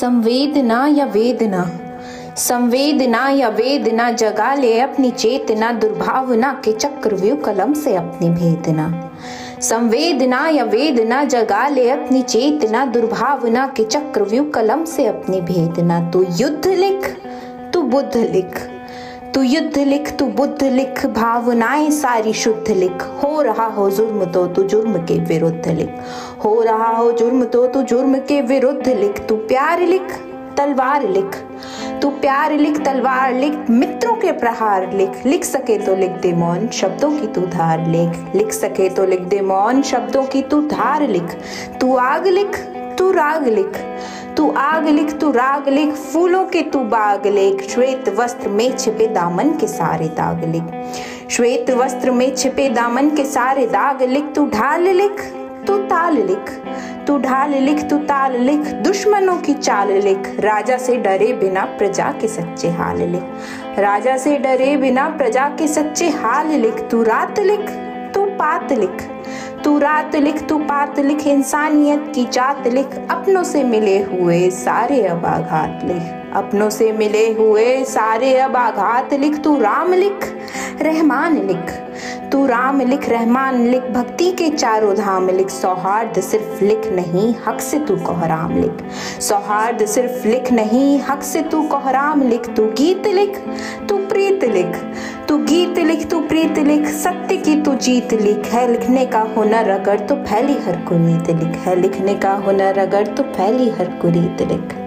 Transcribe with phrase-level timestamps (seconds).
[0.00, 1.70] संवेदना या वेदना?
[2.36, 9.10] संवेदना या वेदना जगा ले अपनी चेतना, दुर्भावना के चक्रव्यूह कलम से अपनी भेदना।
[9.60, 16.26] संवेदना या वेदना जगा ले अपनी चेतना, दुर्भावना के चक्रव्यूह कलम से अपनी भेदना। तू
[16.30, 17.16] युद्ध लिख,
[17.72, 18.73] तू बुद्ध लिख।
[19.34, 24.46] तू युद्ध लिख, तू बुद्ध लिख, भावनाएँ सारी शुद्ध लिख। हो रहा हो जुर्म तो
[24.46, 25.94] तू जुर्म के विरुद्ध लिख।
[26.44, 30.12] हो रहा हो जुर्म तो तू जुर्म के विरुद्ध लिख। तू प्यार लिख,
[30.56, 31.36] तलवार लिख।
[32.02, 36.68] तू प्यार लिख, तलवार लिख, मित्रों के प्रहार लिख। लिख सके तो लिख दे मौन,
[36.68, 41.08] शब्दों की तू धार लिख। लिख सके तो लिख दे मौन, शब्दों की तू धार
[41.08, 41.36] लिख।
[41.80, 42.58] तू आग लिख,
[42.98, 43.80] तू राग लिख।
[44.36, 49.06] तू आग लिख, तू राग लिख, फूलों के तू बाग लिख। श्वेत वस्त्र में छिपे
[49.06, 50.90] दामन के सारे दाग लिख।
[51.30, 55.34] श्वेत वस्त्र में छिपे दामन के सारे दाग लिख। तू ढाल लिख,
[55.66, 56.62] तू ताल लिख।
[57.06, 62.04] तू ढाल लिख, तू ताल लिख, दुश्मनों की चाल लिख। राजा से डरे बिना प्रजा
[62.04, 63.22] के सच्चे हाल लिख।
[63.78, 67.70] राजा से डरे बिना प्रजा के सच्चे हाल लिख। तू रात लिख,
[68.14, 69.10] तू पात लिख।
[69.64, 75.02] तू रात लिख, तू पात लिख, इंसानियत की जात लिख, अपनों से मिले हुए सारे
[75.06, 80.38] अब आघात लिख। अपनों से मिले हुए सारे अब आघात लिख, तू राम लिख,
[80.82, 81.83] रहमान लिख।
[82.34, 87.60] तू राम लिख रहमान, लिख भक्ति के चारों धाम, लिख सौहार्द सिर्फ़ लिख नहीं, हक
[87.60, 88.84] से तू कोहराम लिख।
[89.20, 93.38] सौहार्द सिर्फ़ लिख नहीं, हक से तू कोहराम लिख। तू गीत लिख,
[93.88, 94.76] तू प्रीत लिख।
[95.28, 99.70] तू गीत लिख, तू प्रीत लिख। सत्य की तू जीत लिख है, लिखने का हुनर
[99.70, 104.42] अगर तो फैली हर कुरीत लिख है। लिखने का हुनर अगर तो फैली हर कुरीत
[104.52, 104.83] लिख।